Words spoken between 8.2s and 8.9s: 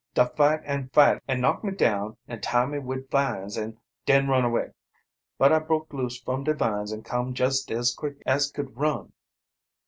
as could